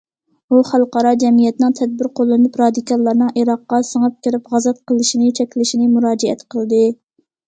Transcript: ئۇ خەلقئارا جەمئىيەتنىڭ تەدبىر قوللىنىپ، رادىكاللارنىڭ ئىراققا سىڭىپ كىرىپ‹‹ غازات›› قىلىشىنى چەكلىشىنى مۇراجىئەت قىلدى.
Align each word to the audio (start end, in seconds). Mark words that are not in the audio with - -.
ئۇ 0.55 0.59
خەلقئارا 0.67 1.09
جەمئىيەتنىڭ 1.23 1.73
تەدبىر 1.79 2.07
قوللىنىپ، 2.19 2.57
رادىكاللارنىڭ 2.61 3.29
ئىراققا 3.41 3.81
سىڭىپ 3.89 4.15
كىرىپ‹‹ 4.29 4.49
غازات›› 4.55 4.81
قىلىشىنى 4.93 5.29
چەكلىشىنى 5.41 5.91
مۇراجىئەت 5.99 6.43
قىلدى. 6.55 6.81